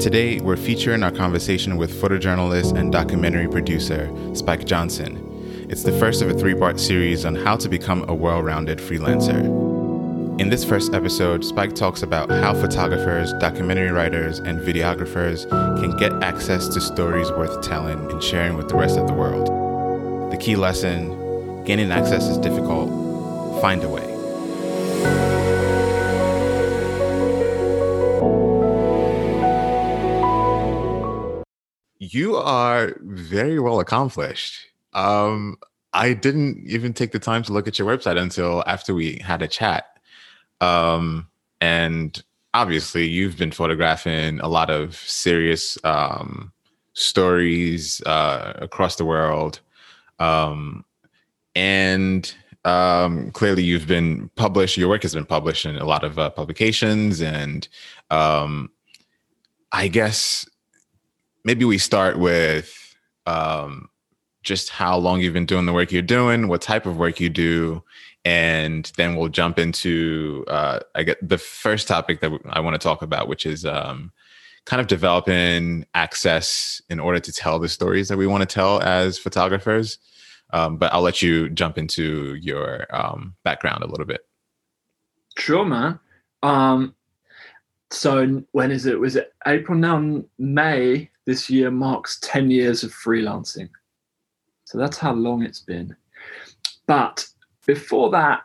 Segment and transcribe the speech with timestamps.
[0.00, 5.66] Today, we're featuring our conversation with photojournalist and documentary producer Spike Johnson.
[5.68, 8.78] It's the first of a three part series on how to become a well rounded
[8.78, 9.40] freelancer.
[10.40, 15.50] In this first episode, Spike talks about how photographers, documentary writers, and videographers
[15.80, 19.48] can get access to stories worth telling and sharing with the rest of the world.
[20.32, 22.88] The key lesson gaining access is difficult,
[23.60, 24.17] find a way.
[32.10, 34.66] You are very well accomplished.
[34.94, 35.58] Um,
[35.92, 39.42] I didn't even take the time to look at your website until after we had
[39.42, 39.84] a chat.
[40.62, 41.28] Um,
[41.60, 42.22] and
[42.54, 46.50] obviously, you've been photographing a lot of serious um,
[46.94, 49.60] stories uh, across the world.
[50.18, 50.86] Um,
[51.54, 52.34] and
[52.64, 56.30] um, clearly, you've been published, your work has been published in a lot of uh,
[56.30, 57.20] publications.
[57.20, 57.68] And
[58.10, 58.70] um,
[59.72, 60.48] I guess
[61.44, 63.88] maybe we start with um,
[64.42, 67.28] just how long you've been doing the work you're doing, what type of work you
[67.28, 67.82] do,
[68.24, 72.78] and then we'll jump into uh, I get the first topic that I want to
[72.78, 74.12] talk about, which is um,
[74.66, 78.82] kind of developing access in order to tell the stories that we want to tell
[78.82, 79.98] as photographers.
[80.52, 84.22] Um, but I'll let you jump into your um, background a little bit.
[85.36, 85.98] Sure, man.
[86.42, 86.94] Um,
[87.90, 88.98] so when is it?
[88.98, 90.22] Was it April now?
[90.38, 93.68] May this year marks 10 years of freelancing.
[94.64, 95.94] So that's how long it's been.
[96.86, 97.26] But
[97.66, 98.44] before that,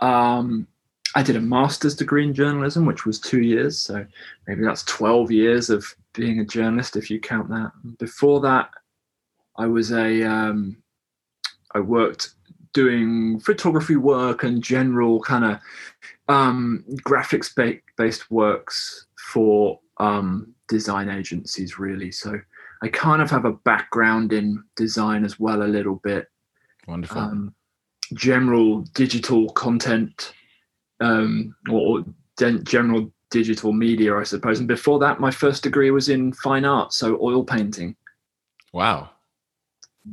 [0.00, 0.66] um,
[1.14, 3.78] I did a master's degree in journalism, which was two years.
[3.78, 4.06] So
[4.46, 7.70] maybe that's 12 years of being a journalist, if you count that.
[7.98, 8.70] Before that,
[9.58, 10.78] I was a, um,
[11.74, 12.30] I worked
[12.72, 15.58] doing photography work and general kind of
[16.28, 17.54] um, graphics
[17.98, 22.10] based works for um, design agencies, really.
[22.10, 22.40] So
[22.82, 26.30] I kind of have a background in design as well, a little bit.
[26.88, 27.20] Wonderful.
[27.20, 27.54] Um,
[28.14, 30.32] general digital content
[31.00, 32.04] um, or
[32.64, 34.60] general digital media, I suppose.
[34.60, 37.94] And before that, my first degree was in fine art, so oil painting.
[38.72, 39.10] Wow.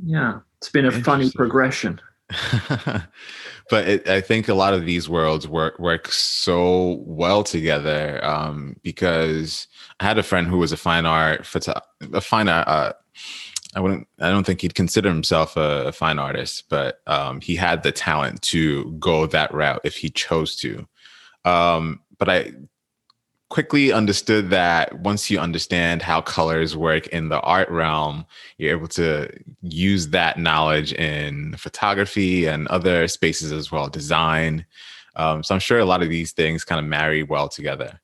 [0.04, 2.02] Yeah, it's been a funny progression.
[3.70, 8.76] but it, I think a lot of these worlds work work so well together um,
[8.84, 9.68] because
[10.00, 11.80] I had a friend who was a fine art photo,
[12.14, 12.68] a fine art.
[12.68, 12.94] Uh,
[13.76, 14.08] I wouldn't.
[14.20, 17.92] I don't think he'd consider himself a, a fine artist, but um, he had the
[17.92, 20.88] talent to go that route if he chose to.
[21.46, 22.54] Um, but I
[23.50, 28.26] quickly understood that once you understand how colors work in the art realm,
[28.58, 29.28] you're able to
[29.62, 34.66] use that knowledge in photography and other spaces as well, design.
[35.16, 38.00] Um, so I'm sure a lot of these things kind of marry well together.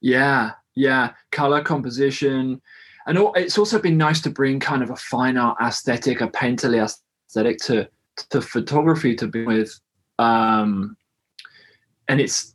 [0.00, 2.62] Yeah, yeah, color composition,
[3.06, 6.82] and it's also been nice to bring kind of a fine art aesthetic, a painterly
[6.82, 7.88] aesthetic to
[8.30, 9.78] to photography to be with.
[10.18, 10.96] Um,
[12.08, 12.54] and it's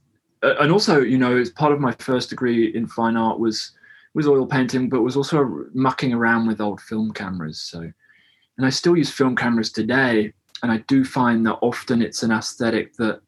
[0.59, 3.71] and also you know as part of my first degree in fine art was
[4.13, 8.69] was oil painting but was also mucking around with old film cameras so and i
[8.69, 10.31] still use film cameras today
[10.63, 13.21] and i do find that often it's an aesthetic that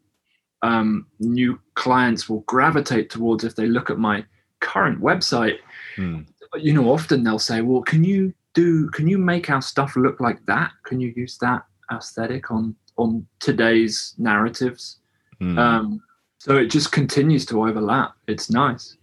[0.63, 4.25] um, new clients will gravitate towards if they look at my
[4.59, 5.57] current website
[5.95, 6.21] hmm.
[6.55, 10.19] you know often they'll say well can you do can you make our stuff look
[10.19, 11.61] like that can you use that
[11.91, 14.97] aesthetic on on today's narratives
[15.39, 15.59] hmm.
[15.59, 16.01] um,
[16.37, 18.15] so it just continues to overlap.
[18.27, 18.97] It's nice.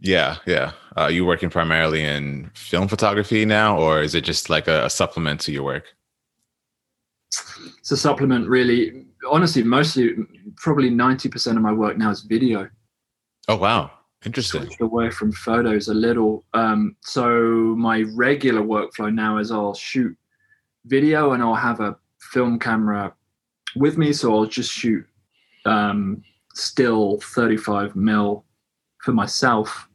[0.00, 0.72] Yeah, yeah.
[0.96, 4.90] Uh, you working primarily in film photography now, or is it just like a, a
[4.90, 5.84] supplement to your work?
[7.78, 9.06] It's a supplement, really.
[9.28, 10.14] Honestly, mostly,
[10.56, 12.68] probably ninety percent of my work now is video.
[13.48, 13.90] Oh wow,
[14.24, 14.62] interesting.
[14.62, 16.44] Switched away from photos a little.
[16.54, 20.16] Um, so my regular workflow now is I'll shoot
[20.86, 23.12] video and I'll have a film camera
[23.76, 25.04] with me, so I'll just shoot
[25.64, 26.22] um,
[26.58, 28.44] still 35 mil
[28.98, 29.88] for myself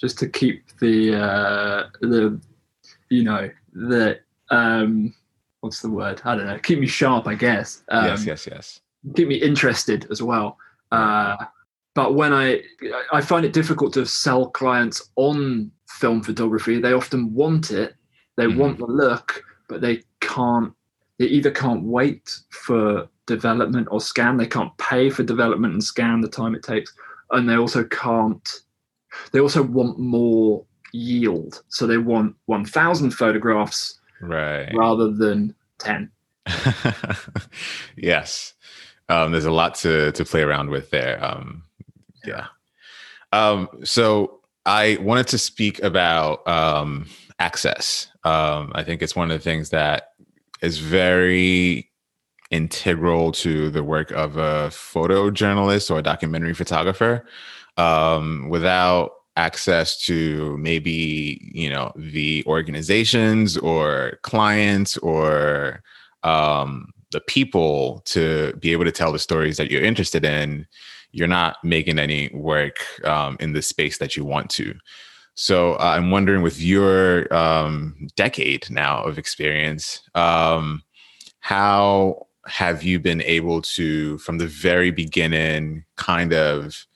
[0.00, 2.40] just to keep the uh the
[3.10, 4.18] you know the
[4.50, 5.14] um
[5.60, 6.22] what's the word?
[6.24, 6.58] I don't know.
[6.58, 7.82] Keep me sharp i guess.
[7.88, 8.80] Um, yes yes yes.
[9.16, 10.56] keep me interested as well.
[10.92, 11.36] Uh
[11.94, 12.62] but when i
[13.12, 17.96] i find it difficult to sell clients on film photography they often want it
[18.36, 18.60] they mm-hmm.
[18.60, 20.72] want the look but they can't
[21.18, 24.36] they either can't wait for development or scan.
[24.36, 26.92] They can't pay for development and scan the time it takes,
[27.30, 28.48] and they also can't.
[29.30, 36.10] They also want more yield, so they want one thousand photographs, right, rather than ten.
[37.96, 38.54] yes,
[39.08, 41.24] um, there's a lot to to play around with there.
[41.24, 41.62] Um,
[42.24, 42.46] yeah.
[43.32, 47.06] Um, so I wanted to speak about um,
[47.38, 48.08] access.
[48.24, 50.14] Um, I think it's one of the things that
[50.62, 51.87] is very
[52.50, 57.24] integral to the work of a photojournalist or a documentary photographer.
[57.76, 65.80] Um, without access to maybe you know the organizations or clients or
[66.24, 70.66] um, the people to be able to tell the stories that you're interested in
[71.12, 74.74] you're not making any work um, in the space that you want to
[75.34, 80.82] so uh, i'm wondering with your um, decade now of experience um,
[81.38, 86.86] how have you been able to from the very beginning kind of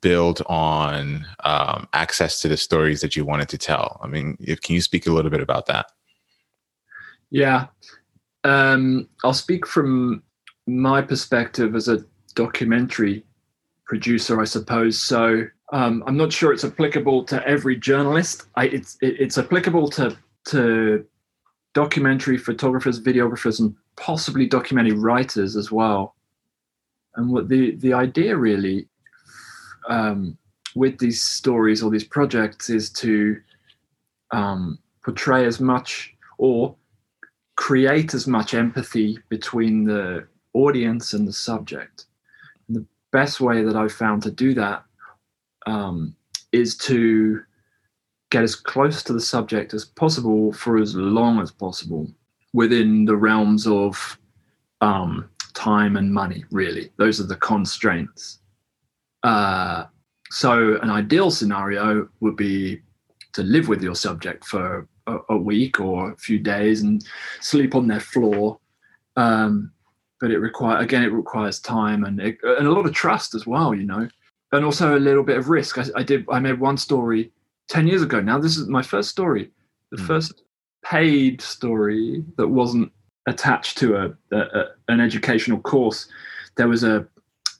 [0.00, 4.60] build on um, access to the stories that you wanted to tell i mean if,
[4.60, 5.86] can you speak a little bit about that
[7.30, 7.66] yeah
[8.44, 10.22] um, i'll speak from
[10.66, 12.04] my perspective as a
[12.34, 13.24] documentary
[13.84, 15.00] producer, I suppose.
[15.00, 18.46] So um, I'm not sure it's applicable to every journalist.
[18.56, 20.16] I, it's it, it's applicable to
[20.46, 21.06] to
[21.74, 26.14] documentary photographers, videographers, and possibly documentary writers as well.
[27.16, 28.88] And what the the idea really
[29.88, 30.38] um,
[30.74, 33.40] with these stories or these projects is to
[34.30, 36.74] um, portray as much or
[37.56, 42.06] create as much empathy between the audience and the subject
[42.66, 44.84] And the best way that I've found to do that
[45.66, 46.16] um,
[46.52, 47.42] is to
[48.34, 52.10] get as close to the subject as possible for as long as possible
[52.52, 54.18] within the realms of
[54.80, 56.90] um, time and money, really.
[56.96, 58.40] Those are the constraints.
[59.22, 59.84] Uh,
[60.30, 62.80] so, an ideal scenario would be
[63.34, 67.06] to live with your subject for a, a week or a few days and
[67.40, 68.58] sleep on their floor
[69.16, 69.70] um,
[70.20, 73.74] but it require again it requires time and and a lot of trust as well
[73.74, 74.08] you know
[74.52, 77.32] and also a little bit of risk I, I, did i made one story
[77.68, 79.50] 10 years ago now this is my first story
[79.90, 80.06] the mm.
[80.06, 80.42] first
[80.84, 82.90] paid story that wasn't
[83.26, 86.08] attached to a, a, a, an educational course
[86.56, 87.06] there was a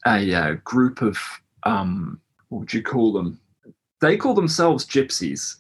[0.07, 1.19] a, a group of
[1.63, 3.41] um, what would you call them
[4.01, 5.57] they call themselves gypsies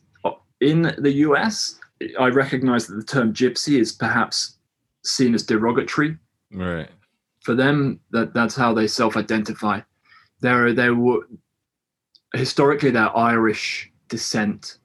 [0.60, 1.78] in the us
[2.20, 4.58] i recognize that the term gypsy is perhaps
[5.02, 6.16] seen as derogatory
[6.54, 6.88] Right.
[7.40, 9.80] For them, that that's how they self-identify.
[10.40, 11.20] They're they were
[12.34, 14.78] historically they're Irish descent.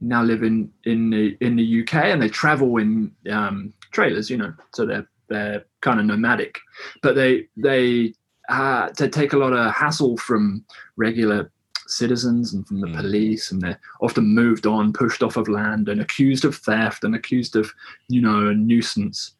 [0.00, 4.30] Now live in in the in the UK and they travel in um, trailers.
[4.30, 6.58] You know, so they're they're kind of nomadic,
[7.02, 8.14] but they they
[8.48, 10.64] uh, to take a lot of hassle from
[10.96, 11.50] regular
[11.86, 12.96] citizens and from the mm.
[12.96, 17.16] police and they're often moved on pushed off of land and accused of theft and
[17.16, 17.72] accused of
[18.08, 19.34] you know a nuisance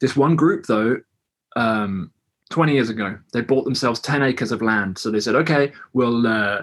[0.00, 1.00] this one group, though,
[1.56, 2.12] um,
[2.50, 4.98] 20 years ago, they bought themselves 10 acres of land.
[4.98, 6.62] So they said, okay, we'll uh,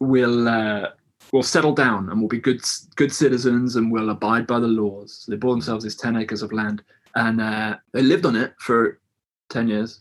[0.00, 0.90] we'll uh,
[1.32, 2.60] we'll settle down and we'll be good
[2.96, 5.24] good citizens and we'll abide by the laws.
[5.24, 6.82] So they bought themselves these 10 acres of land
[7.14, 9.00] and uh, they lived on it for
[9.50, 10.00] 10 years.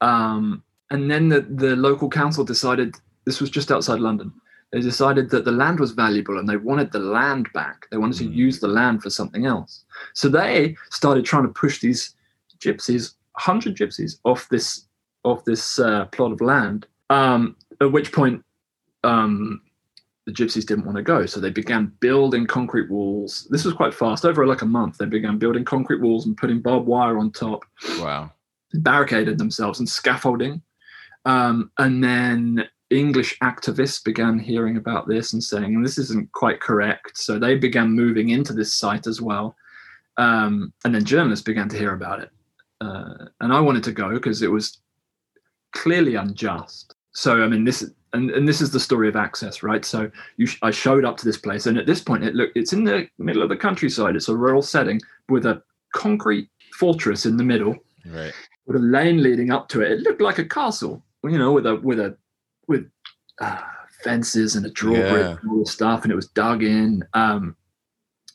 [0.00, 2.94] Um, and then the, the local council decided
[3.24, 4.32] this was just outside London
[4.72, 7.86] they decided that the land was valuable and they wanted the land back.
[7.90, 8.30] They wanted mm.
[8.30, 9.84] to use the land for something else.
[10.14, 12.14] So they started trying to push these
[12.58, 14.84] gypsies, 100 gypsies, off this
[15.24, 16.86] off this uh, plot of land.
[17.10, 18.44] Um, at which point,
[19.06, 19.62] um,
[20.26, 23.46] the gypsies didn't want to go, so they began building concrete walls.
[23.50, 24.24] This was quite fast.
[24.24, 27.64] Over like a month, they began building concrete walls and putting barbed wire on top.
[27.98, 28.32] Wow!
[28.74, 30.60] Barricaded themselves and scaffolding,
[31.24, 37.18] um, and then English activists began hearing about this and saying, this isn't quite correct.
[37.18, 39.56] So they began moving into this site as well.
[40.18, 42.30] Um, and then journalists began to hear about it.
[42.80, 44.78] Uh, and I wanted to go because it was
[45.72, 46.94] clearly unjust.
[47.12, 49.84] So, I mean, this and, and this is the story of access, right?
[49.84, 52.72] So you, I showed up to this place, and at this point, it look it's
[52.72, 54.16] in the middle of the countryside.
[54.16, 55.62] It's a rural setting with a
[55.94, 58.32] concrete fortress in the middle, right?
[58.66, 59.92] With a lane leading up to it.
[59.92, 62.16] It looked like a castle, you know, with a with a
[62.68, 62.90] with
[63.40, 63.60] uh,
[64.02, 65.36] fences and a drawbridge yeah.
[65.40, 67.04] and all the stuff, and it was dug in.
[67.12, 67.56] Um,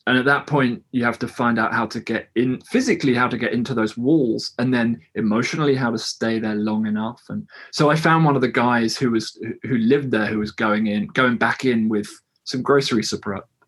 [0.06, 3.28] and at that point, you have to find out how to get in physically, how
[3.28, 7.22] to get into those walls, and then emotionally, how to stay there long enough.
[7.28, 10.50] And so I found one of the guys who was who lived there, who was
[10.50, 12.08] going in, going back in with
[12.44, 13.04] some grocery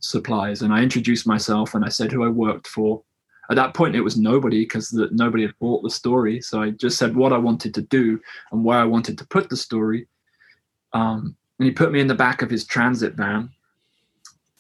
[0.01, 3.03] supplies, and I introduced myself and I said who I worked for.
[3.51, 6.41] At that point, it was nobody because nobody had bought the story.
[6.41, 8.19] So I just said what I wanted to do
[8.51, 10.09] and where I wanted to put the story
[10.95, 13.51] um, and he put me in the back of his transit van,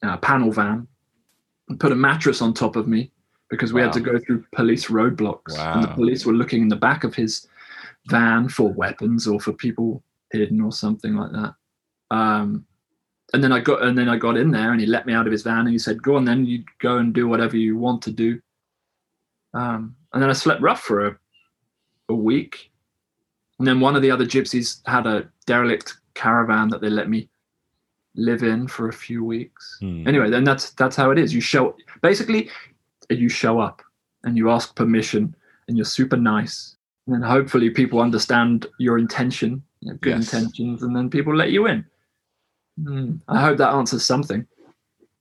[0.02, 0.86] uh, panel van,
[1.78, 3.10] put a mattress on top of me
[3.50, 3.86] because we wow.
[3.86, 5.56] had to go through police roadblocks.
[5.56, 5.74] Wow.
[5.74, 7.46] And the police were looking in the back of his
[8.06, 11.54] van for weapons or for people hidden or something like that.
[12.10, 12.66] Um,
[13.32, 15.26] and then I got and then I got in there and he let me out
[15.26, 17.76] of his van and he said, "Go on, then you go and do whatever you
[17.76, 18.40] want to do."
[19.54, 21.18] Um, and then I slept rough for a,
[22.10, 22.70] a week,
[23.58, 27.28] and then one of the other gypsies had a derelict caravan that they let me
[28.16, 29.78] live in for a few weeks.
[29.80, 30.06] Hmm.
[30.06, 31.34] Anyway, then that's that's how it is.
[31.34, 32.50] You show basically
[33.10, 33.82] you show up
[34.24, 35.34] and you ask permission
[35.68, 36.76] and you're super nice.
[37.06, 40.32] And then hopefully people understand your intention, you know, good Yes.
[40.32, 41.84] intentions, and then people let you in.
[42.82, 43.16] Hmm.
[43.28, 44.46] I hope that answers something.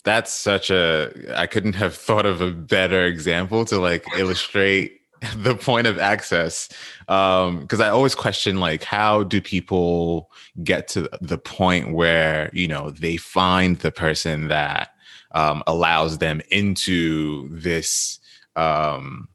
[0.06, 5.00] That's such a I couldn't have thought of a better example to like illustrate
[5.38, 6.70] the point of access.
[7.08, 10.30] Um because I always question like how do people
[10.64, 14.90] get to the point where, you know, they find the person that
[15.32, 18.20] um allows them into this
[18.56, 19.28] um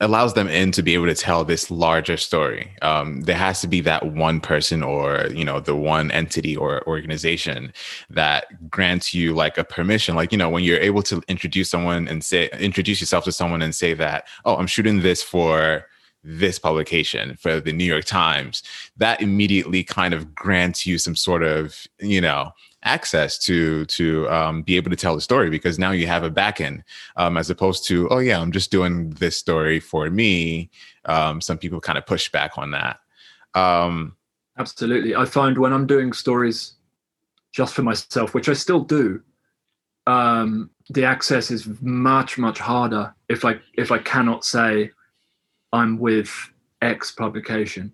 [0.00, 2.74] allows them in to be able to tell this larger story.
[2.82, 6.86] Um, there has to be that one person or you know the one entity or
[6.86, 7.72] organization
[8.10, 10.14] that grants you like a permission.
[10.14, 13.62] Like you know when you're able to introduce someone and say introduce yourself to someone
[13.62, 15.86] and say that oh I'm shooting this for
[16.22, 18.62] this publication for the New York Times.
[18.96, 22.52] That immediately kind of grants you some sort of you know
[22.86, 26.30] access to to um, be able to tell the story because now you have a
[26.30, 26.84] back end
[27.16, 30.70] um, as opposed to oh yeah i'm just doing this story for me.
[31.04, 32.98] Um, some people kind of push back on that.
[33.54, 34.16] Um,
[34.58, 35.14] Absolutely.
[35.14, 36.74] I find when I'm doing stories
[37.52, 39.22] just for myself, which I still do,
[40.06, 44.92] um, the access is much much harder if I if I cannot say
[45.72, 46.30] I'm with
[46.80, 47.92] X publication,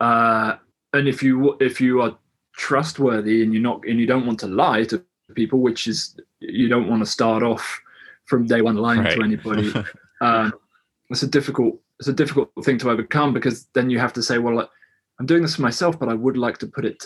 [0.00, 0.56] uh,
[0.94, 2.16] and if you if you are
[2.56, 5.02] trustworthy and you're not and you don't want to lie to
[5.34, 7.80] people, which is you don't want to start off
[8.26, 9.16] from day one lying Right.
[9.16, 9.72] to anybody.
[10.20, 10.52] um,
[11.10, 14.38] it's a difficult it's a difficult thing to overcome because then you have to say,
[14.38, 14.68] well,
[15.20, 17.04] I'm doing this for myself, but I would like to put it.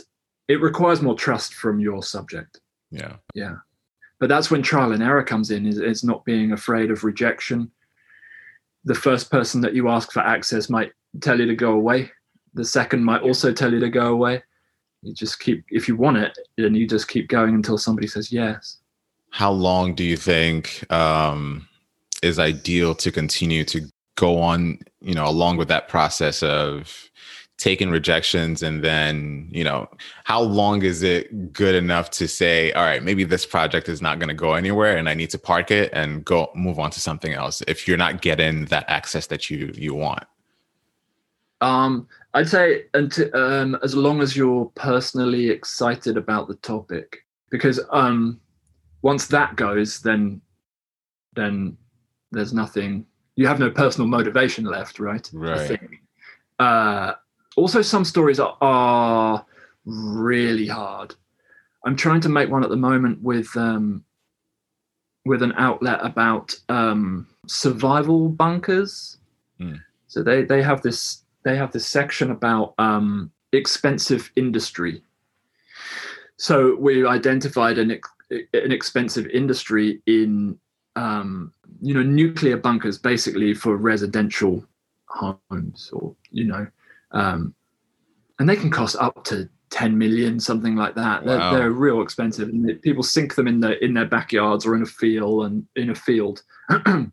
[0.49, 2.61] It requires more trust from your subject.
[2.91, 3.57] yeah Yeah,
[4.21, 5.67] but that's when trial and error comes in.
[5.67, 7.71] Is is not being afraid of rejection.
[8.85, 12.11] The first person that you ask for access might tell you to go away.
[12.55, 14.43] The second might also tell you to go away.
[15.07, 18.33] You just keep if you want it, then you just keep going until somebody says
[18.33, 18.79] yes.
[19.31, 21.69] how long do you think um,
[22.23, 23.83] is ideal to continue to
[24.17, 27.11] go on you know along with that process of
[27.59, 29.89] taking rejections and then you know
[30.25, 34.19] how long is it good enough to say all right maybe this project is not
[34.19, 37.01] going to go anywhere and i need to park it and go move on to
[37.01, 40.25] something else if you're not getting that access that you you want
[41.61, 47.81] Um, I'd say until, um, as long as you're personally excited about the topic, because
[47.91, 48.41] um,
[49.03, 50.41] once that goes, then
[51.35, 51.77] then
[52.33, 53.07] there's nothing.
[53.37, 55.29] You have no personal motivation left, right?
[55.33, 55.79] Right.
[56.59, 57.15] Uh,
[57.57, 59.45] also, some stories are, are
[59.85, 61.15] really hard.
[61.85, 64.05] I'm trying to make one at the moment with um,
[65.25, 69.19] with an outlet about um, survival bunkers.
[69.59, 69.77] Hmm.
[70.09, 75.01] So they they have this they have this section about um, expensive industry.
[76.39, 77.93] So we identified an
[78.31, 80.59] an expensive industry in
[80.97, 84.65] um, you know nuclear bunkers, basically for residential
[85.07, 86.67] homes, or you know,
[87.13, 87.55] um,
[88.41, 91.25] and they can cost up to 10 million something like that.
[91.25, 94.83] They're, they're real expensive and people sink them in the in their backyards or in
[94.83, 96.43] a field and in a field.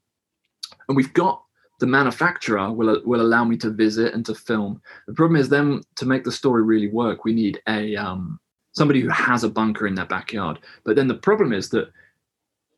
[0.90, 1.43] And we've got
[1.80, 5.82] the manufacturer will will allow me to visit and to film the problem is then
[5.96, 8.40] to make the story really work we need a um
[8.72, 11.92] somebody who has a bunker in their backyard but then the problem is that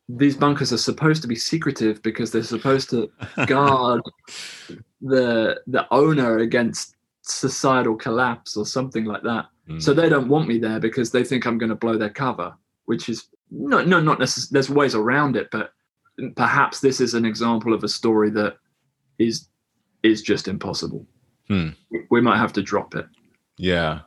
[0.08, 3.10] these bunkers are supposed to be secretive because they're supposed to
[3.46, 4.00] guard
[5.00, 9.82] the the owner against societal collapse or something like that Mm.
[9.82, 12.54] so they don't want me there because they think I'm going to blow their cover,
[12.84, 14.52] which is no, no, not necessarily.
[14.52, 15.72] There's ways around it, but
[16.36, 18.58] perhaps this is an example of a story that
[19.18, 19.48] is
[20.02, 21.06] is just impossible.
[21.48, 21.70] Hmm.
[22.10, 23.06] We might have to drop it.
[23.58, 24.00] Yeah.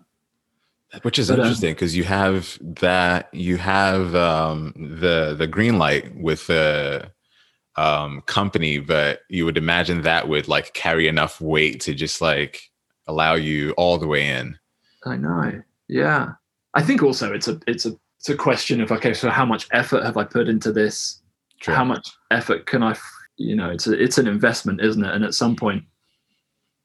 [1.03, 5.77] Which is But, um, interesting because you have that you have um the the green
[5.77, 7.11] light with the
[7.75, 12.61] um company, but you would imagine that would like carry enough weight to just like
[13.07, 14.57] allow you all the way in.
[15.05, 15.61] I know.
[15.87, 16.33] Yeah,
[16.73, 19.67] I think also it's a it's a it's a question of okay, so how much
[19.71, 21.21] effort have I put into this?
[21.61, 21.75] True.
[21.75, 22.97] How much effort can I?
[23.39, 25.13] You know, it's a, it's an investment, isn't it?
[25.13, 25.83] And at some point,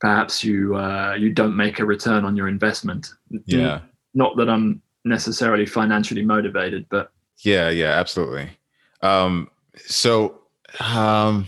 [0.01, 3.13] perhaps you uh, you don't make a return on your investment.
[3.47, 3.81] Yeah.
[4.15, 8.49] not that I'm necessarily financially motivated, but Yeah, yeah, absolutely.
[9.03, 10.39] Um so
[10.81, 11.47] um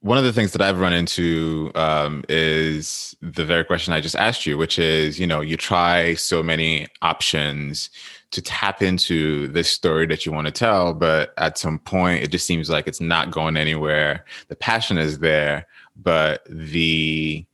[0.00, 4.14] one of the things that I've run into um, is the very question I just
[4.14, 7.90] asked you, which is, you know, you try so many options
[8.32, 12.28] to tap into this story that you want to tell, but at some point it
[12.28, 14.24] just seems like it's not going anywhere.
[14.48, 15.66] The passion is there,
[15.96, 17.46] but the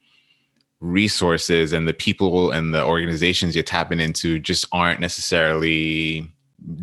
[0.80, 6.28] resources and the people and the organizations you're tapping into just aren't necessarily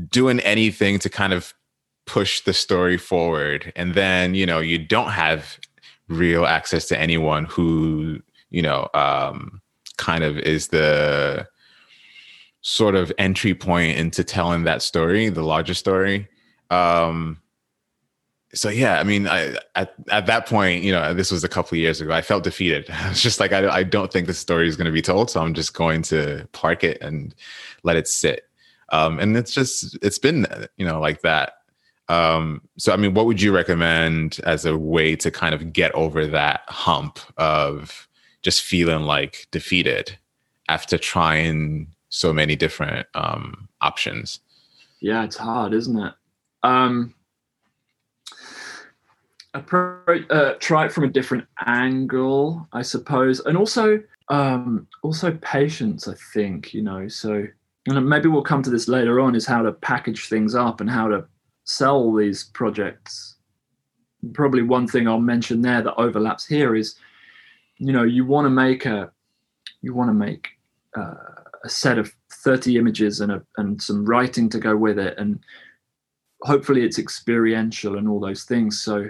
[0.10, 1.54] doing anything to kind of
[2.06, 5.60] push the story forward and then you know you don't have
[6.08, 8.20] real access to anyone who
[8.50, 9.62] you know um,
[9.98, 11.46] kind of is the
[12.62, 16.28] sort of entry point into telling that story the larger story.
[16.70, 17.42] Um,
[18.56, 21.76] so yeah i mean I, at, at that point you know this was a couple
[21.76, 22.90] of years ago i felt defeated.
[22.90, 25.30] I was just like i, I don't think the story is going to be told
[25.30, 27.36] so i'm just going to park it and
[27.84, 28.46] let it sit.
[28.92, 30.48] Um, and it's just it's been
[30.78, 31.54] you know like that.
[32.08, 35.94] Um, so, I mean, what would you recommend as a way to kind of get
[35.94, 38.08] over that hump of
[38.42, 40.18] just feeling like defeated
[40.68, 44.40] after trying so many different um, options?
[45.00, 46.14] Yeah, it's hard, isn't it?
[46.64, 47.14] Um,
[49.54, 56.08] approach, uh, try it from a different angle, I suppose, and also um, also patience.
[56.08, 57.08] I think you know.
[57.08, 57.46] So,
[57.88, 59.36] and maybe we'll come to this later on.
[59.36, 61.26] Is how to package things up and how to
[61.70, 63.36] sell these projects.
[64.34, 66.96] Probably one thing I'll mention there that overlaps here is,
[67.78, 69.12] you know, you want to make a,
[69.82, 70.48] you want to make
[70.98, 75.18] uh, a set of 30 images and a, and some writing to go with it,
[75.18, 75.40] and
[76.44, 78.82] hopefully it's experiential and all those things.
[78.82, 79.10] So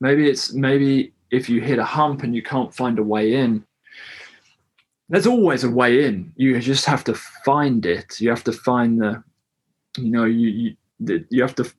[0.00, 3.64] maybe it's maybe if you hit a hump and you can't find a way in,
[5.08, 6.32] there's always a way in.
[6.36, 8.20] You just have to find it.
[8.20, 9.22] You have to find the,
[9.96, 10.76] you know, you, you
[11.30, 11.70] you have to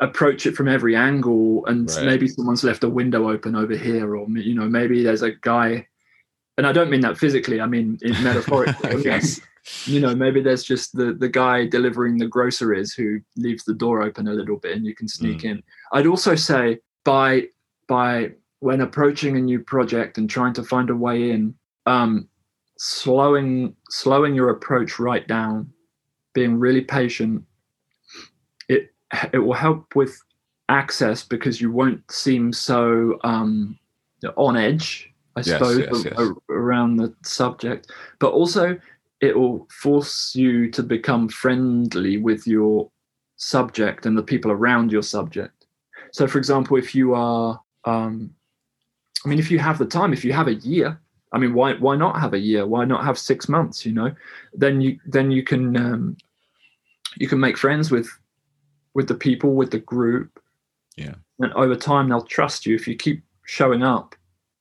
[0.00, 2.06] approach it from every angle and right.
[2.06, 5.86] maybe someone's left a window open over here or you know maybe there's a guy
[6.56, 9.40] and i don't mean that physically i mean metaphorically yes.
[9.86, 14.02] You know maybe there's just the the guy delivering the groceries who leaves the door
[14.02, 15.52] open a little bit and you can sneak mm.
[15.52, 15.62] in.
[15.92, 17.48] I'd also say by
[17.88, 21.54] by when approaching a new project and trying to find a way in
[21.86, 22.28] um
[22.76, 25.72] slowing slowing your approach right down
[26.34, 27.42] being really patient
[28.68, 28.92] It
[29.32, 30.14] it will help with
[30.68, 33.78] access because you won't seem so um,
[34.36, 36.28] on edge, I yes, suppose, yes, yes.
[36.48, 37.90] around the subject.
[38.18, 38.78] But also,
[39.20, 42.90] it will force you to become friendly with your
[43.36, 45.66] subject and the people around your subject.
[46.12, 48.30] So, for example, if you are, um,
[49.24, 51.00] I mean, if you have the time, if you have a year,
[51.32, 52.64] I mean, why why not have a year?
[52.64, 53.84] Why not have six months?
[53.84, 54.14] You know,
[54.52, 56.16] then you then you can um,
[57.16, 58.08] you can make friends with
[58.94, 60.40] with the people, with the group.
[60.96, 61.14] Yeah.
[61.40, 64.14] And over time, they'll trust you if you keep showing up,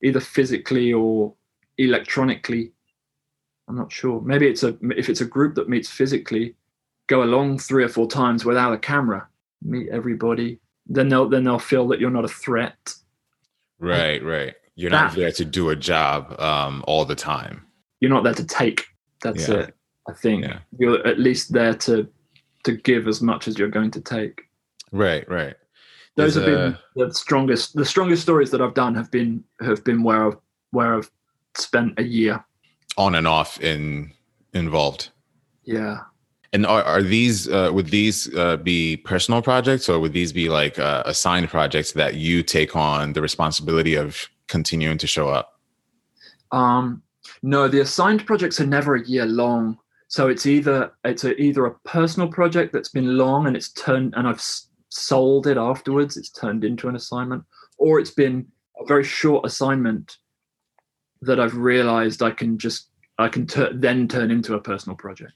[0.03, 1.33] either physically or
[1.77, 2.71] electronically.
[3.67, 4.21] I'm not sure.
[4.21, 6.55] Maybe it's a if it's a group that meets physically,
[7.07, 9.27] go along three or four times without a camera,
[9.63, 10.59] meet everybody.
[10.85, 12.93] Then they'll then they'll feel that you're not a threat.
[13.79, 14.53] Right, right.
[14.75, 17.65] You're that, not there to do a job um, all the time.
[17.99, 18.85] You're not there to take.
[19.21, 19.55] That's yeah.
[19.55, 19.75] it.
[20.09, 20.59] I think yeah.
[20.77, 22.07] you're at least there to
[22.65, 24.41] to give as much as you're going to take.
[24.91, 25.55] Right, right.
[26.15, 26.77] Those There's have a...
[26.95, 27.75] been the strongest.
[27.75, 30.37] The strongest stories that I've done have been have been where I've
[30.71, 31.11] where I've
[31.55, 32.43] spent a year
[32.97, 34.13] on and off in
[34.53, 35.09] involved.
[35.63, 35.99] Yeah.
[36.51, 40.49] And are, are these uh, would these uh, be personal projects or would these be
[40.49, 45.59] like uh, assigned projects that you take on the responsibility of continuing to show up?
[46.51, 47.01] Um,
[47.41, 49.79] no, the assigned projects are never a year long.
[50.09, 54.13] So it's either it's a, either a personal project that's been long and it's turned
[54.15, 54.43] and I've
[54.93, 56.17] sold it afterwards.
[56.17, 57.43] It's turned into an assignment,
[57.77, 58.47] or it's been
[58.79, 60.17] a very short assignment
[61.21, 65.33] that I've realized I can just I can ter- then turn into a personal project.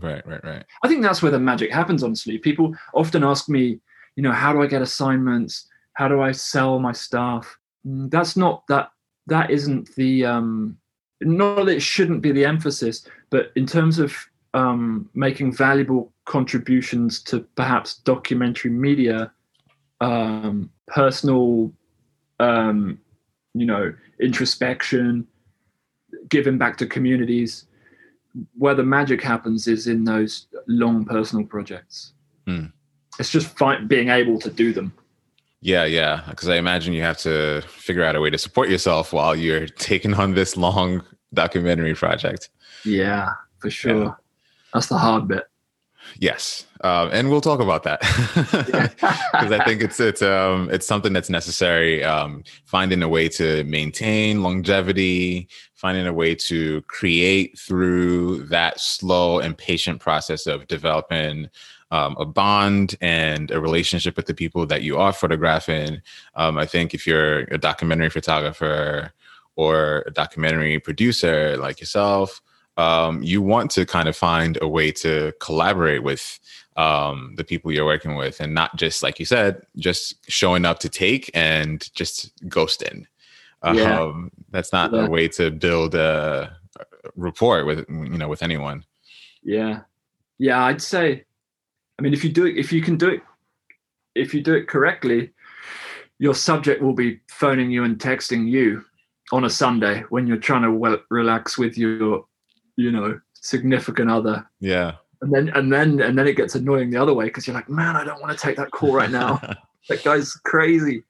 [0.00, 0.64] Right, right, right.
[0.82, 2.02] I think that's where the magic happens.
[2.02, 3.80] Honestly, people often ask me,
[4.16, 5.68] you know, how do I get assignments?
[5.94, 7.58] How do I sell my stuff?
[7.86, 8.90] Mm, that's not that.
[9.26, 10.76] That isn't the um,
[11.20, 14.16] not that it shouldn't be the emphasis, but in terms of
[14.54, 19.32] um, making valuable contributions to perhaps documentary media,
[20.00, 21.72] um, personal,
[22.38, 22.98] um,
[23.54, 25.26] you know, introspection,
[26.28, 27.66] giving back to communities,
[28.56, 32.12] where the magic happens is in those long personal projects.
[32.46, 32.72] Mm.
[33.18, 33.56] It's just
[33.88, 34.92] being able to do them.
[35.60, 36.22] Yeah, yeah.
[36.28, 39.66] Because I imagine you have to figure out a way to support yourself while you're
[39.90, 41.02] taking on this long
[41.34, 42.48] documentary project.
[42.84, 44.04] Yeah, for sure.
[44.04, 44.12] Yeah.
[44.72, 45.44] That's the hard bit.
[46.18, 48.00] Yes, um, and we'll talk about that
[49.32, 52.02] because I think it's it's um, it's something that's necessary.
[52.02, 59.38] Um, finding a way to maintain longevity, finding a way to create through that slow
[59.38, 61.48] and patient process of developing
[61.90, 66.00] um, a bond and a relationship with the people that you are photographing.
[66.34, 69.12] Um, I think if you're a documentary photographer
[69.56, 72.40] or a documentary producer like yourself
[72.80, 76.40] um, you want to kind of find a way to collaborate with
[76.76, 80.78] um, the people you're working with and not just like you said just showing up
[80.78, 83.04] to take and just ghosting
[83.64, 84.00] yeah.
[84.00, 85.06] um, that's not yeah.
[85.06, 86.56] a way to build a
[87.16, 88.84] rapport with you know with anyone
[89.42, 89.80] yeah
[90.38, 91.24] yeah i'd say
[91.98, 93.20] i mean if you do it if you can do it
[94.14, 95.30] if you do it correctly
[96.18, 98.82] your subject will be phoning you and texting you
[99.32, 102.24] on a sunday when you're trying to relax with your
[102.76, 104.48] you know, significant other.
[104.60, 104.94] Yeah.
[105.22, 107.68] And then and then and then it gets annoying the other way because you're like,
[107.68, 109.40] man, I don't want to take that call right now.
[109.88, 111.04] that guy's crazy.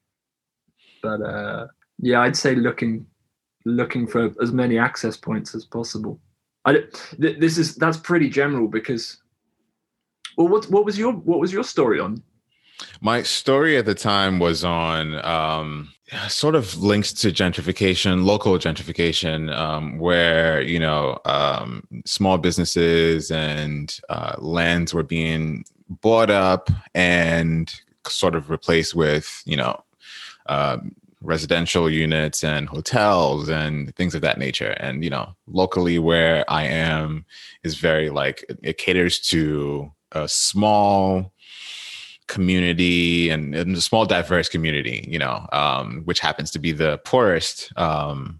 [1.01, 1.67] But uh
[1.99, 3.05] yeah, I'd say looking
[3.65, 6.19] looking for as many access points as possible.
[6.65, 6.83] I
[7.17, 9.21] this is that's pretty general because
[10.37, 12.21] well what what was your what was your story on
[13.01, 15.89] my story at the time was on um,
[16.27, 23.99] sort of links to gentrification, local gentrification, um, where you know um, small businesses and
[24.09, 25.63] uh, lands were being
[26.01, 27.73] bought up and
[28.07, 29.83] sort of replaced with you know
[30.47, 34.71] um, residential units and hotels and things of that nature.
[34.71, 37.25] And you know, locally where I am
[37.63, 41.31] is very like it caters to a small
[42.31, 46.97] community and, and, a small diverse community you know um, which happens to be the
[46.99, 48.39] poorest um,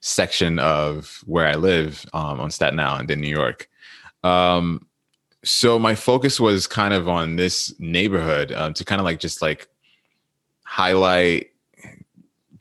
[0.00, 3.68] section of where i live um, on staten island in new york.
[4.24, 4.86] Um,
[5.44, 9.42] so my focus was kind of on this neighborhood um, to kind of like just
[9.42, 9.68] like
[10.64, 11.50] highlight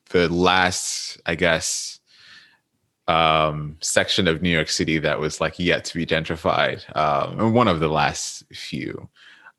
[0.09, 1.99] the last i guess
[3.07, 7.69] um, section of new york city that was like yet to be gentrified and one
[7.69, 9.09] of the last few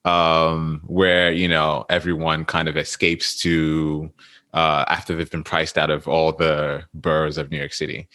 [0.06, 4.10] um, where you know everyone kind of escapes to
[4.54, 8.08] uh, after they've been priced out of all the boroughs of New York City.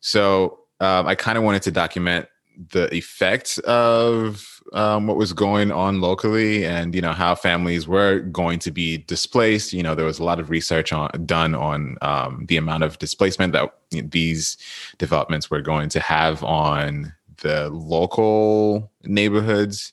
[0.00, 2.26] So um, I kind of wanted to document
[2.70, 8.20] the effects of um, what was going on locally and you know how families were
[8.20, 11.98] going to be displaced you know there was a lot of research on done on
[12.00, 14.56] um, the amount of displacement that these
[14.98, 19.92] developments were going to have on the local neighborhoods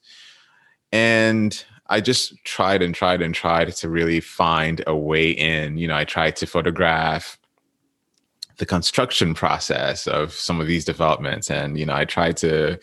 [0.92, 5.78] and I just tried and tried and tried to really find a way in.
[5.78, 7.38] You know, I tried to photograph
[8.58, 11.52] the construction process of some of these developments.
[11.52, 12.80] And, you know, I tried to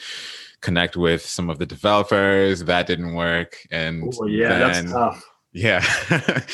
[0.61, 2.65] connect with some of the developers.
[2.65, 3.57] That didn't work.
[3.71, 5.25] And Ooh, yeah, then, that's tough.
[5.53, 5.85] Yeah.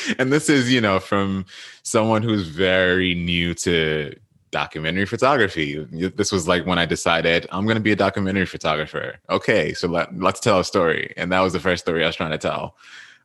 [0.19, 1.45] and this is, you know, from
[1.83, 4.15] someone who's very new to
[4.55, 5.85] documentary photography.
[6.15, 9.17] This was like when I decided I'm going to be a documentary photographer.
[9.29, 11.13] Okay, so let, let's tell a story.
[11.17, 12.77] And that was the first story I was trying to tell.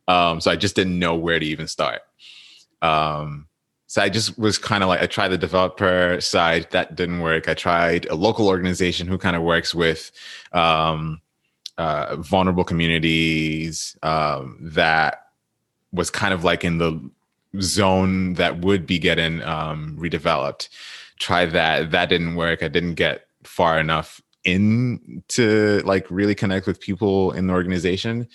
[0.08, 2.00] Um, so I just didn't know where to even start.
[2.82, 3.46] Um,
[3.86, 7.48] so I just was kind of like, I tried the developer side, that didn't work.
[7.48, 10.10] I tried a local organization who kind of works with
[10.52, 11.20] um,
[11.78, 15.26] uh, vulnerable communities um, that
[15.92, 16.92] was kind of like in the
[17.60, 20.68] zone that would be getting um, redeveloped
[21.20, 21.92] try that.
[21.92, 22.62] That didn't work.
[22.62, 28.26] I didn't get far enough in to like really connect with people in the organization.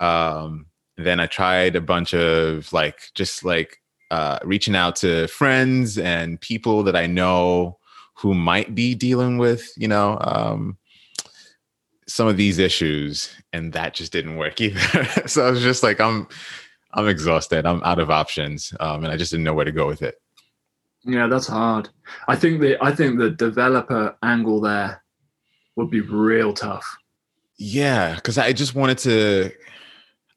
[0.00, 3.78] Um, then I tried a bunch of like just like
[4.10, 7.78] uh, reaching out to friends and people that I know
[8.14, 10.76] who might be dealing with, you know, um,
[12.06, 15.26] some of these issues, and that just didn't work either.
[15.26, 16.28] so I was just like, I'm,
[16.92, 17.64] I'm exhausted.
[17.64, 20.21] I'm out of options, um, and I just didn't know where to go with it.
[21.04, 21.88] Yeah, that's hard.
[22.28, 25.02] I think the I think the developer angle there
[25.76, 26.86] would be real tough.
[27.58, 29.50] Yeah, because I just wanted to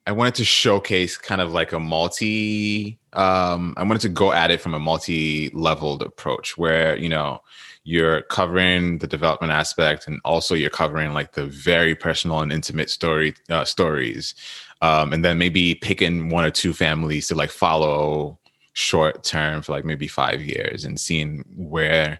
[0.07, 4.51] I wanted to showcase kind of like a multi um I wanted to go at
[4.51, 7.41] it from a multi-leveled approach where, you know,
[7.83, 12.89] you're covering the development aspect and also you're covering like the very personal and intimate
[12.89, 14.33] story uh, stories
[14.81, 18.39] um, and then maybe picking one or two families to like follow
[18.75, 22.19] short term for like maybe five years and seeing where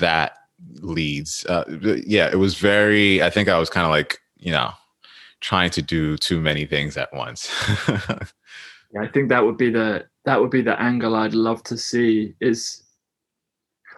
[0.00, 0.32] that
[0.80, 1.46] leads.
[1.46, 1.64] Uh,
[2.04, 4.72] yeah, it was very, I think I was kind of like, you know,
[5.40, 7.50] trying to do too many things at once.
[7.88, 11.78] yeah, I think that would be the that would be the angle I'd love to
[11.78, 12.82] see is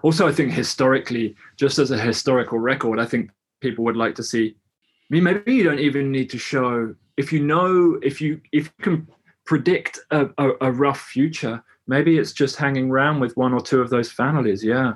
[0.02, 3.30] also I think historically, just as a historical record, I think
[3.60, 4.54] people would like to see
[5.10, 8.66] I mean, maybe you don't even need to show if you know if you if
[8.66, 9.08] you can
[9.52, 11.62] predict a, a, a rough future.
[11.86, 14.64] Maybe it's just hanging around with one or two of those families.
[14.64, 14.94] Yeah.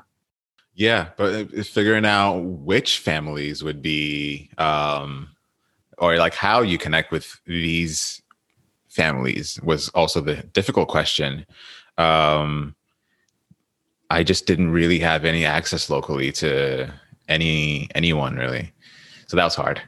[0.75, 5.29] Yeah, but figuring out which families would be, um,
[5.99, 8.23] or like how you connect with these
[8.89, 11.45] families was also the difficult question.
[11.99, 12.75] Um,
[14.09, 16.91] I just didn't really have any access locally to
[17.29, 18.73] any anyone really,
[19.27, 19.83] so that was hard.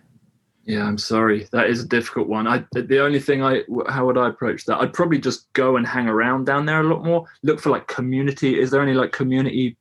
[0.69, 1.49] Yeah, I'm sorry.
[1.51, 2.47] That is a difficult one.
[2.47, 4.77] I the only thing I how would I approach that?
[4.77, 7.25] I'd probably just go and hang around down there a lot more.
[7.43, 8.61] Look for like community.
[8.61, 9.79] Is there any like community?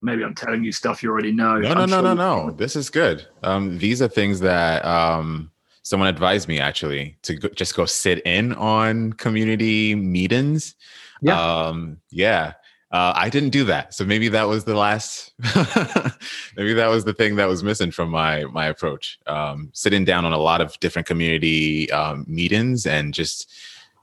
[0.00, 1.58] Maybe I'm telling you stuff you already know.
[1.58, 2.50] No, no, no, no, no.
[2.52, 3.26] This is good.
[3.42, 5.50] Um, these are things that um,
[5.82, 10.74] someone advised me actually to go, just go sit in on community meetings.
[11.20, 11.38] Yeah.
[11.38, 12.54] Um, yeah.
[12.90, 15.32] Uh, I didn't do that, so maybe that was the last.
[16.56, 19.18] maybe that was the thing that was missing from my my approach.
[19.26, 23.52] Um, sitting down on a lot of different community um, meetings and just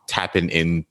[0.08, 0.86] tapping in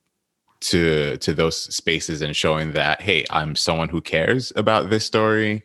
[0.63, 5.63] to to those spaces and showing that hey, I'm someone who cares about this story,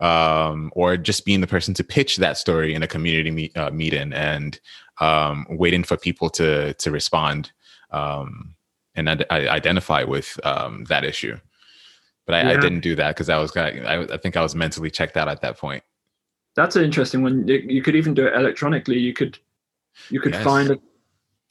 [0.00, 4.12] um, or just being the person to pitch that story in a community uh, meeting
[4.12, 4.60] and
[5.00, 7.50] um, waiting for people to to respond
[7.92, 8.54] um,
[8.94, 11.38] and I identify with um, that issue.
[12.32, 12.56] But I, yeah.
[12.56, 15.28] I didn't do that because I was I, I think I was mentally checked out
[15.28, 15.82] at that point.
[16.56, 17.46] That's an interesting one.
[17.46, 18.98] You could even do it electronically.
[18.98, 19.38] You could
[20.08, 20.42] you could yes.
[20.42, 20.78] find a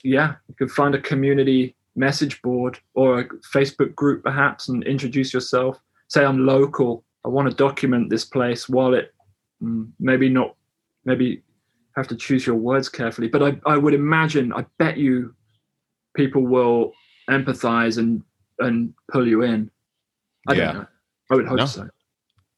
[0.03, 5.35] yeah you could find a community message board or a Facebook group perhaps and introduce
[5.35, 5.79] yourself.
[6.07, 7.03] Say I'm local.
[7.23, 9.13] I want to document this place while it
[9.61, 10.55] mm, maybe not
[11.05, 11.43] maybe
[11.95, 13.27] have to choose your words carefully.
[13.27, 15.35] But I, I would imagine I bet you
[16.15, 16.93] people will
[17.29, 18.23] empathize and
[18.57, 19.69] and pull you in.
[20.47, 20.65] I yeah.
[20.65, 20.87] don't know.
[21.31, 21.65] I would hope no.
[21.65, 21.89] so.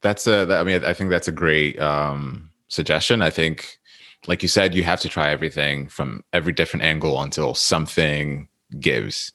[0.02, 0.48] That's a.
[0.58, 3.22] I mean, I think that's a great um, suggestion.
[3.22, 3.80] I think,
[4.28, 8.48] like you said, you have to try everything from every different angle until something
[8.80, 9.32] gives.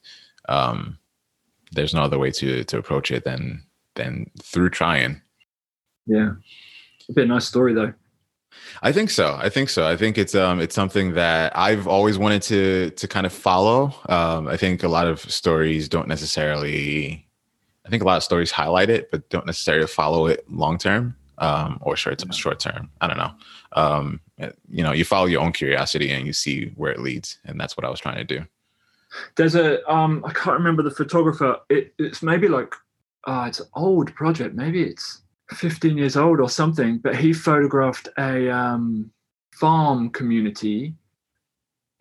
[0.47, 0.99] Um,
[1.71, 3.63] there's no other way to to approach it than
[3.95, 5.21] than through trying.
[6.05, 6.31] Yeah,
[7.09, 7.93] a bit of a nice story though.
[8.81, 9.35] I think so.
[9.39, 9.87] I think so.
[9.87, 13.93] I think it's um it's something that I've always wanted to to kind of follow.
[14.07, 17.25] Um, I think a lot of stories don't necessarily.
[17.89, 21.15] I think a lot of stories highlight it, but don't necessarily follow it long term
[21.39, 22.31] um, or short yeah.
[22.31, 22.91] short term.
[23.01, 23.31] I don't know.
[23.73, 24.19] Um,
[24.69, 27.75] you know, you follow your own curiosity and you see where it leads, and that's
[27.75, 28.45] what I was trying to do.
[29.37, 31.57] There's a um, I can't remember the photographer.
[31.67, 32.75] It, it's maybe like,
[33.25, 34.53] uh, it's an old project.
[34.53, 39.09] Maybe it's 15 years old or something, but he photographed a um,
[39.51, 40.93] farm community.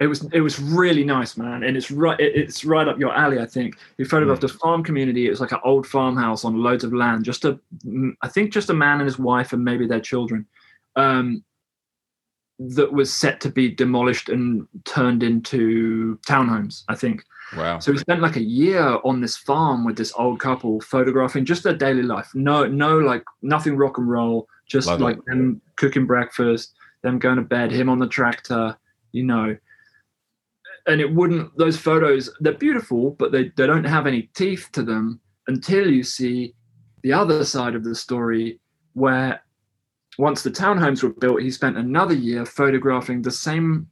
[0.00, 3.40] It was it was really nice, man, and it's right it's right up your alley.
[3.40, 4.54] I think he photographed mm.
[4.54, 5.26] a farm community.
[5.26, 7.24] It was like an old farmhouse on loads of land.
[7.24, 7.58] Just a,
[8.22, 10.46] I think just a man and his wife and maybe their children.
[10.94, 11.44] Um,
[12.60, 16.84] that was set to be demolished and turned into townhomes.
[16.88, 17.24] I think.
[17.56, 17.78] Wow.
[17.78, 21.62] So we spent like a year on this farm with this old couple photographing just
[21.62, 22.30] their daily life.
[22.34, 25.24] No, no, like nothing rock and roll, just Love like it.
[25.26, 28.76] them cooking breakfast, them going to bed, him on the tractor,
[29.12, 29.56] you know.
[30.88, 34.82] And it wouldn't, those photos, they're beautiful, but they, they don't have any teeth to
[34.82, 36.54] them until you see
[37.02, 38.58] the other side of the story
[38.94, 39.42] where
[40.18, 43.86] once the townhomes were built, he spent another year photographing the same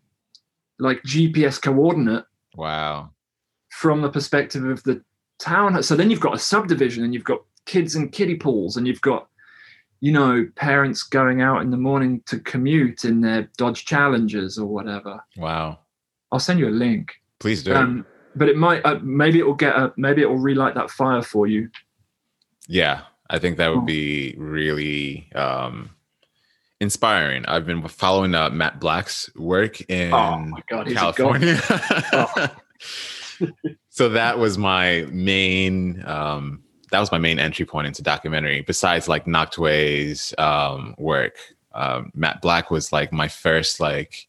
[0.78, 2.24] like GPS coordinate.
[2.56, 3.10] Wow
[3.76, 5.02] from the perspective of the
[5.38, 5.82] town.
[5.82, 9.02] So then you've got a subdivision and you've got kids and kiddie pools and you've
[9.02, 9.28] got,
[10.00, 14.66] you know, parents going out in the morning to commute in their Dodge Challengers or
[14.66, 15.22] whatever.
[15.36, 15.80] Wow.
[16.32, 17.20] I'll send you a link.
[17.38, 17.74] Please do.
[17.74, 20.90] Um, but it might, uh, maybe it will get a, maybe it will relight that
[20.90, 21.70] fire for you.
[22.68, 23.02] Yeah.
[23.28, 23.86] I think that would oh.
[23.86, 25.90] be really, um,
[26.80, 27.44] inspiring.
[27.46, 31.58] I've been following uh, Matt Black's work in oh God, California.
[32.12, 32.48] oh.
[33.88, 39.08] so that was my main um, that was my main entry point into documentary besides
[39.08, 41.36] like Nachtwey's um, work
[41.74, 44.28] um, matt black was like my first like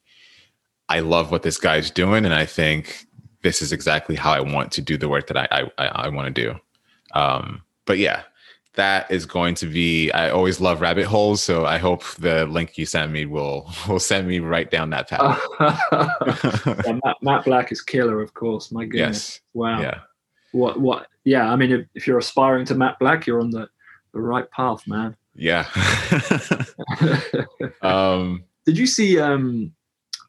[0.89, 3.05] i love what this guy's doing and i think
[3.43, 6.33] this is exactly how i want to do the work that i i, I want
[6.33, 6.59] to do.
[7.13, 8.23] Um, but yeah
[8.77, 12.77] that is going to be i always love rabbit holes so i hope the link
[12.77, 15.41] you send me will will send me right down that path.
[16.85, 18.71] Yeah, matt, matt, black is killer of course.
[18.71, 19.17] My goodness.
[19.17, 19.41] Yes.
[19.53, 19.81] wow.
[19.81, 19.99] Yeah.
[20.53, 23.67] What what yeah i mean if, if you're aspiring to matt black you're on the
[24.13, 25.17] the right path man.
[25.35, 25.67] Yeah.
[27.81, 29.73] Um did you see um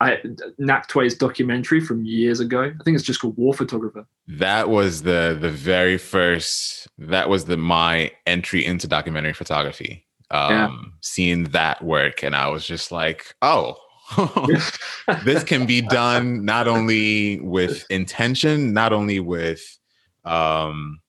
[0.00, 0.18] I,
[0.60, 2.62] Nachtwey's documentary from years ago.
[2.62, 4.06] I think it's just called War Photographer.
[4.28, 6.86] That was the the very first.
[6.98, 10.06] That was the my entry into documentary photography.
[10.30, 10.76] Um, yeah.
[11.00, 13.76] Seeing that work, and I was just like, oh,
[15.24, 19.78] this can be done not only with intention, not only with
[20.24, 21.00] um,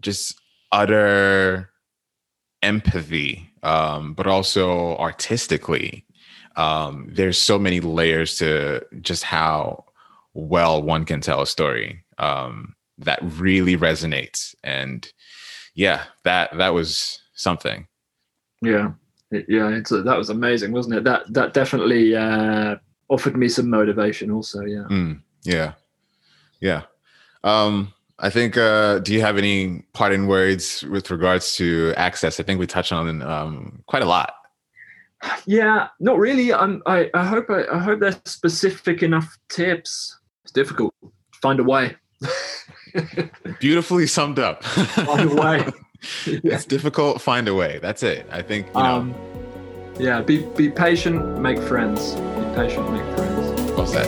[0.00, 0.40] just
[0.72, 1.70] utter
[2.62, 6.04] empathy, um, but also artistically.
[6.56, 9.84] Um, there's so many layers to just how
[10.34, 14.54] well one can tell a story um, that really resonates.
[14.62, 15.10] And
[15.74, 17.86] yeah, that that was something.
[18.62, 18.92] Yeah,
[19.30, 21.04] yeah, it's a, that was amazing, wasn't it?
[21.04, 22.76] That that definitely uh,
[23.08, 24.30] offered me some motivation.
[24.30, 25.72] Also, yeah, mm, yeah,
[26.60, 26.82] yeah.
[27.42, 28.56] Um, I think.
[28.56, 32.38] Uh, do you have any parting words with regards to access?
[32.38, 34.34] I think we touched on um, quite a lot.
[35.46, 36.52] Yeah, not really.
[36.52, 40.18] I'm, I I hope I, I hope there's specific enough tips.
[40.42, 40.94] It's difficult.
[41.42, 41.96] Find a way.
[43.60, 44.64] Beautifully summed up.
[44.64, 45.66] Find a way.
[46.26, 47.22] It's difficult.
[47.22, 47.78] Find a way.
[47.80, 48.26] That's it.
[48.30, 48.96] I think you know.
[48.96, 49.14] Um,
[49.98, 51.38] yeah, be be patient.
[51.38, 52.12] Make friends.
[52.14, 52.92] Be patient.
[52.92, 53.72] Make friends.
[53.72, 54.06] Well said.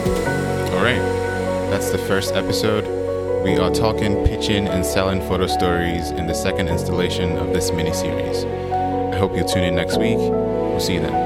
[0.74, 1.00] All right,
[1.70, 2.84] that's the first episode.
[3.42, 7.94] We are talking, pitching, and selling photo stories in the second installation of this mini
[7.94, 8.44] series.
[8.44, 10.18] I hope you'll tune in next week.
[10.76, 11.25] We'll see you then.